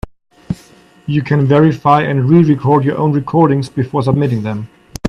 You 1.05 1.21
can 1.21 1.45
verify 1.45 2.01
and 2.01 2.27
re-record 2.27 2.83
your 2.83 2.97
own 2.97 3.11
recordings 3.11 3.69
before 3.69 4.01
submitting 4.01 4.41
them. 4.41 4.67